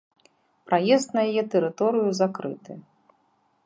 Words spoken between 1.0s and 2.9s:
на яе тэрыторыю закрыты.